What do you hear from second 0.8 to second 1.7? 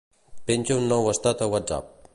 un nou estat a